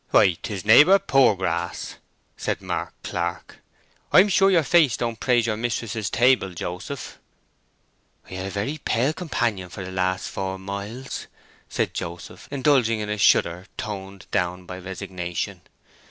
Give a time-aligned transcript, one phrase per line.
[0.09, 1.97] "Why, 'tis neighbour Poorgrass!"
[2.35, 3.57] said Mark Clark.
[4.11, 7.19] "I'm sure your face don't praise your mistress's table, Joseph."
[8.25, 11.27] "I've had a very pale companion for the last four miles,"
[11.69, 15.61] said Joseph, indulging in a shudder toned down by resignation.